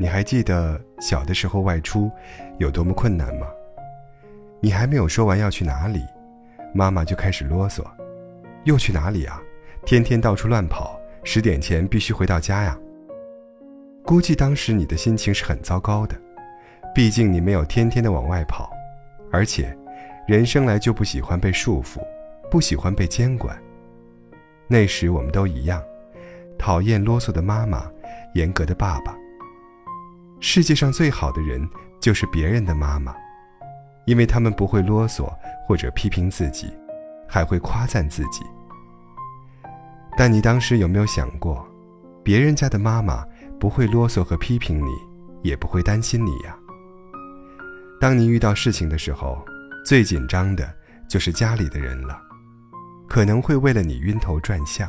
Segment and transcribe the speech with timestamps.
[0.00, 2.08] 你还记得小的时候外出
[2.58, 3.48] 有多么困难吗？
[4.60, 6.00] 你还没有说完要去哪里，
[6.72, 7.82] 妈妈就开始啰嗦
[8.62, 9.42] ：“又去哪里啊？
[9.84, 12.78] 天天到处乱跑，十点前必须回到家呀。”
[14.06, 16.16] 估计当时你的心情是很糟糕的，
[16.94, 18.70] 毕竟你没有天天的往外跑，
[19.32, 19.76] 而且
[20.28, 21.98] 人生来就不喜欢被束缚，
[22.48, 23.60] 不喜欢被监管。
[24.68, 25.82] 那时我们都一样，
[26.56, 27.90] 讨厌啰嗦的妈妈，
[28.34, 29.16] 严格的爸爸。
[30.40, 31.68] 世界上最好的人
[32.00, 33.14] 就是别人的妈妈，
[34.06, 35.28] 因为他们不会啰嗦
[35.66, 36.72] 或者批评自己，
[37.28, 38.44] 还会夸赞自己。
[40.16, 41.66] 但你当时有没有想过，
[42.22, 43.24] 别人家的妈妈
[43.58, 44.90] 不会啰嗦和批评你，
[45.42, 46.56] 也不会担心你呀？
[48.00, 49.44] 当你遇到事情的时候，
[49.84, 50.72] 最紧张的
[51.08, 52.20] 就是家里的人了，
[53.08, 54.88] 可能会为了你晕头转向。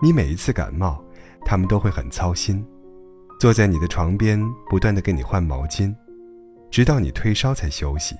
[0.00, 1.00] 你每一次感冒，
[1.44, 2.64] 他们都会很操心。
[3.38, 5.94] 坐在你的床边，不断的给你换毛巾，
[6.70, 8.14] 直到你退烧才休息。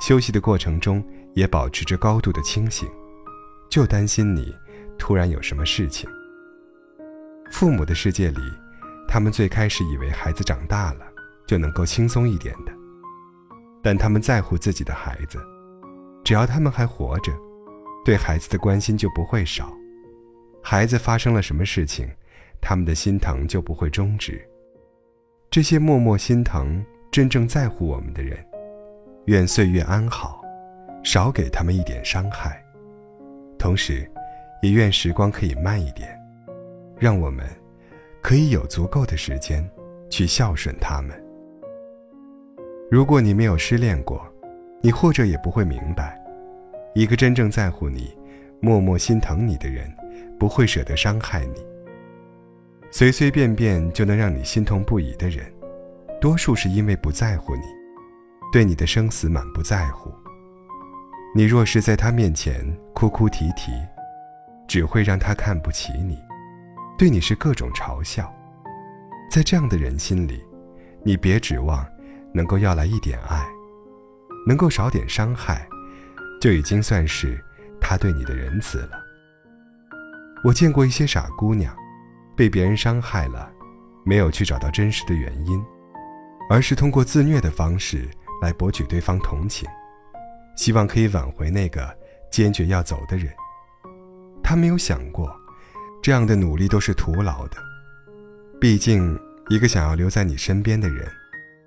[0.00, 2.88] 休息的过程中，也保持着高度的清醒，
[3.68, 4.54] 就担心你
[4.98, 6.08] 突然有什么事情。
[7.52, 8.40] 父母的世界里，
[9.06, 11.00] 他们最开始以为孩子长大了
[11.46, 12.72] 就能够轻松一点的，
[13.82, 15.38] 但他们在乎自己的孩子，
[16.24, 17.32] 只要他们还活着，
[18.04, 19.72] 对孩子的关心就不会少。
[20.62, 22.08] 孩子发生了什么事情？
[22.60, 24.40] 他们的心疼就不会终止。
[25.50, 28.38] 这些默默心疼、真正在乎我们的人，
[29.26, 30.40] 愿岁月安好，
[31.02, 32.62] 少给他们一点伤害。
[33.58, 34.08] 同时，
[34.62, 36.08] 也愿时光可以慢一点，
[36.98, 37.44] 让我们
[38.22, 39.68] 可以有足够的时间
[40.08, 41.20] 去孝顺他们。
[42.90, 44.24] 如果你没有失恋过，
[44.80, 46.20] 你或者也不会明白，
[46.94, 48.16] 一个真正在乎你、
[48.60, 49.92] 默默心疼你的人，
[50.38, 51.64] 不会舍得伤害你。
[52.92, 55.46] 随随便便就能让你心痛不已的人，
[56.20, 57.62] 多数是因为不在乎你，
[58.52, 60.12] 对你的生死满不在乎。
[61.32, 63.70] 你若是在他面前哭哭啼啼，
[64.66, 66.18] 只会让他看不起你，
[66.98, 68.32] 对你是各种嘲笑。
[69.30, 70.44] 在这样的人心里，
[71.04, 71.86] 你别指望
[72.34, 73.46] 能够要来一点爱，
[74.48, 75.64] 能够少点伤害，
[76.40, 77.40] 就已经算是
[77.80, 79.00] 他对你的仁慈了。
[80.42, 81.72] 我见过一些傻姑娘。
[82.40, 83.52] 被别人伤害了，
[84.02, 85.62] 没有去找到真实的原因，
[86.48, 88.08] 而是通过自虐的方式
[88.40, 89.68] 来博取对方同情，
[90.56, 91.94] 希望可以挽回那个
[92.30, 93.30] 坚决要走的人。
[94.42, 95.30] 他没有想过，
[96.00, 97.58] 这样的努力都是徒劳的。
[98.58, 99.20] 毕竟，
[99.50, 101.06] 一个想要留在你身边的人，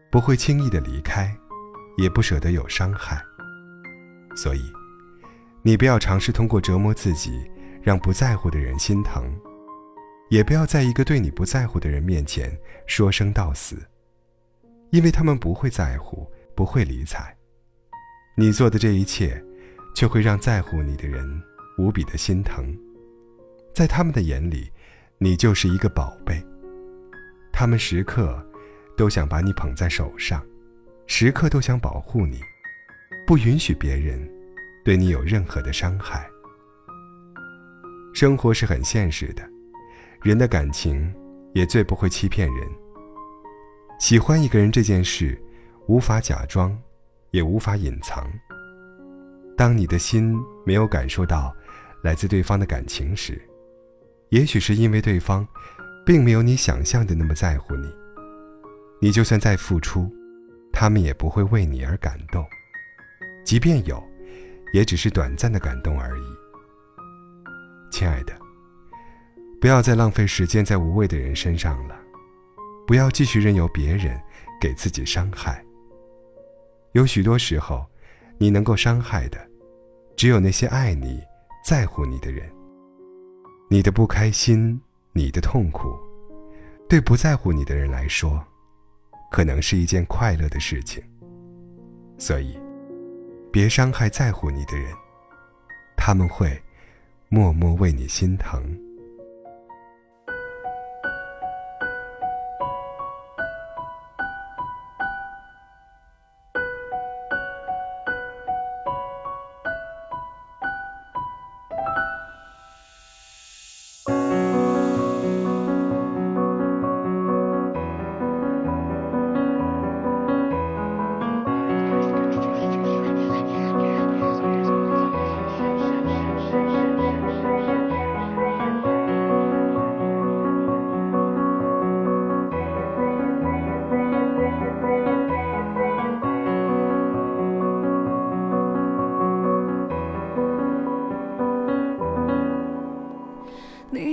[0.10, 1.32] 不会轻易的离开，
[1.98, 3.24] 也不舍得有伤害。
[4.36, 4.74] 所以，
[5.62, 7.32] 你不要尝试通过折磨自己，
[7.84, 9.24] 让不在乎的人心疼。
[10.34, 13.78] 也不要在一个对你不在乎的人面前说生到死，
[14.90, 17.38] 因为他们不会在乎，不会理睬。
[18.36, 19.40] 你做的这一切，
[19.94, 21.24] 却会让在乎你的人
[21.78, 22.76] 无比的心疼。
[23.76, 24.72] 在他们的眼里，
[25.20, 26.44] 你就是一个宝贝。
[27.52, 28.44] 他们时刻
[28.98, 30.44] 都想把你捧在手上，
[31.06, 32.42] 时刻都想保护你，
[33.28, 34.28] 不允许别人
[34.84, 36.28] 对你有任何的伤害。
[38.16, 39.53] 生活是很现实的。
[40.24, 41.14] 人的感情
[41.54, 42.68] 也最不会欺骗人。
[44.00, 45.38] 喜欢一个人这件事，
[45.86, 46.76] 无法假装，
[47.32, 48.26] 也无法隐藏。
[49.58, 50.34] 当你的心
[50.66, 51.54] 没有感受到
[52.02, 53.42] 来自对方的感情时，
[54.30, 55.46] 也许是因为对方
[56.06, 57.94] 并没有你想象的那么在乎你。
[59.02, 60.10] 你就算再付出，
[60.72, 62.46] 他们也不会为你而感动，
[63.44, 64.02] 即便有，
[64.72, 66.24] 也只是短暂的感动而已。
[67.92, 68.43] 亲爱的。
[69.64, 71.98] 不要再浪费时间在无谓的人身上了，
[72.86, 74.22] 不要继续任由别人
[74.60, 75.64] 给自己伤害。
[76.92, 77.86] 有许多时候，
[78.38, 79.40] 你能够伤害的，
[80.18, 81.24] 只有那些爱你、
[81.66, 82.52] 在乎你的人。
[83.70, 84.78] 你的不开心、
[85.14, 85.98] 你的痛苦，
[86.90, 88.46] 对不在乎你的人来说，
[89.32, 91.02] 可能是一件快乐的事情。
[92.18, 92.60] 所以，
[93.50, 94.94] 别伤害在乎你的人，
[95.96, 96.62] 他们会
[97.30, 98.62] 默默为你心疼。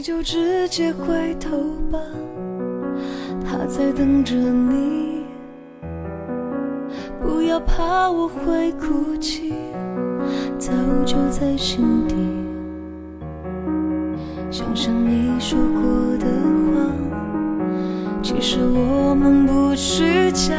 [0.01, 1.51] 你就直接回头
[1.93, 1.99] 吧，
[3.45, 5.27] 他在等着你。
[7.21, 9.53] 不要怕我会哭泣，
[10.59, 10.73] 早
[11.05, 12.17] 就在心底。
[14.51, 16.27] 想想你说过的
[16.73, 16.91] 话，
[18.23, 20.55] 其实我们不虚假，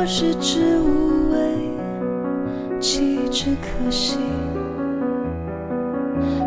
[0.00, 1.38] 我食之无味，
[2.80, 4.16] 弃之可惜。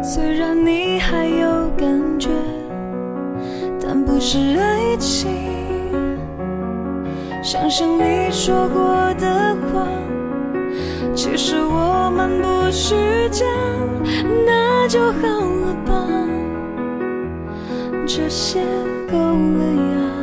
[0.01, 1.87] 虽然你还有感
[2.19, 2.29] 觉，
[3.79, 5.29] 但不是爱情。
[7.43, 9.87] 想想你说过的话，
[11.13, 12.95] 其实我们不虚
[13.29, 13.45] 假，
[14.47, 15.93] 那就好了吧，
[18.07, 18.61] 这些
[19.11, 20.22] 够了呀。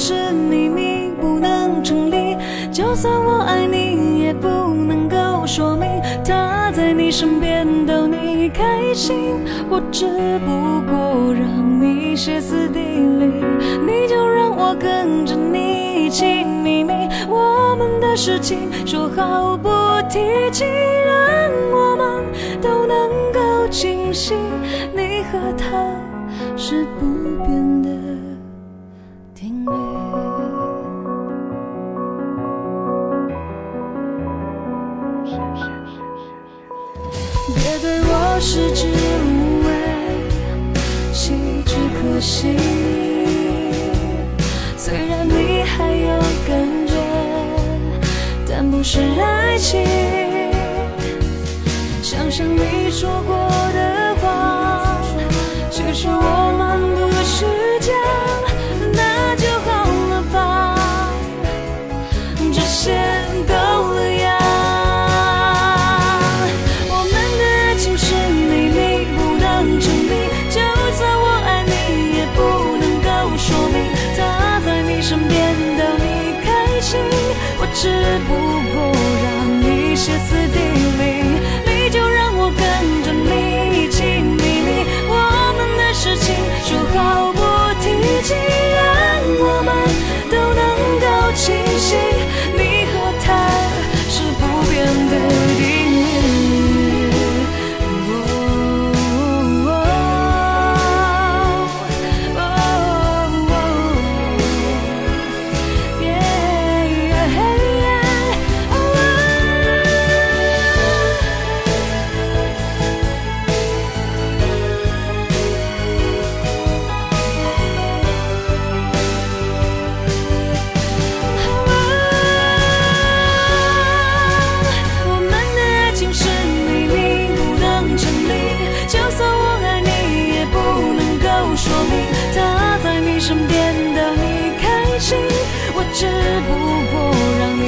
[0.00, 2.34] 是秘密，不能成立。
[2.72, 5.86] 就算我爱你，也不能够说明
[6.24, 9.44] 他在你身边逗你开心。
[9.68, 10.06] 我只
[10.38, 13.44] 不过让你歇斯底里，
[13.86, 16.94] 你就让我跟着你一起秘密。
[17.28, 19.68] 我们的事情说好不
[20.08, 20.18] 提
[20.50, 20.64] 起，
[21.04, 22.24] 让我们
[22.62, 24.34] 都能够清晰。
[24.96, 25.66] 你和他
[26.56, 27.19] 是不
[77.82, 77.88] 只
[78.28, 78.34] 不
[78.74, 80.49] 过让你歇斯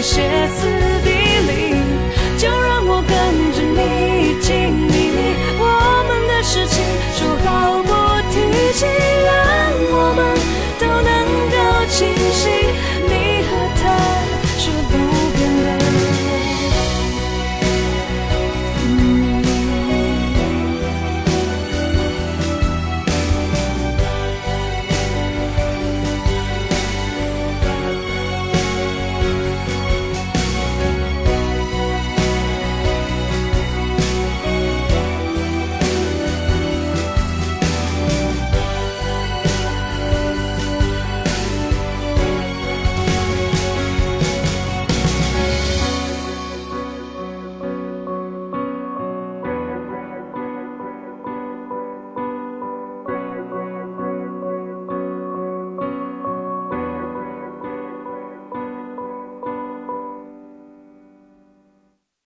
[0.03, 0.82] 写词